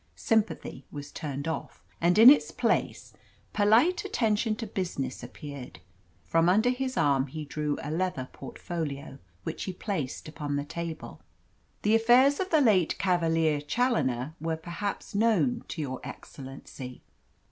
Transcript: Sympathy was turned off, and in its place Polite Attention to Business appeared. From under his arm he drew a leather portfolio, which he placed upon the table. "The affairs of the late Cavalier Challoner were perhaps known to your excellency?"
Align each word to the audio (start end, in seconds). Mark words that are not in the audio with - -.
Sympathy 0.15 0.83
was 0.91 1.11
turned 1.11 1.47
off, 1.47 1.83
and 2.01 2.17
in 2.17 2.31
its 2.31 2.49
place 2.49 3.13
Polite 3.53 4.03
Attention 4.03 4.55
to 4.55 4.65
Business 4.65 5.21
appeared. 5.21 5.77
From 6.25 6.49
under 6.49 6.71
his 6.71 6.97
arm 6.97 7.27
he 7.27 7.45
drew 7.45 7.77
a 7.83 7.91
leather 7.91 8.27
portfolio, 8.33 9.19
which 9.43 9.65
he 9.65 9.73
placed 9.73 10.27
upon 10.27 10.55
the 10.55 10.65
table. 10.65 11.21
"The 11.83 11.93
affairs 11.93 12.39
of 12.39 12.49
the 12.49 12.61
late 12.61 12.97
Cavalier 12.97 13.61
Challoner 13.61 14.33
were 14.41 14.57
perhaps 14.57 15.13
known 15.13 15.65
to 15.67 15.79
your 15.81 16.01
excellency?" 16.03 17.03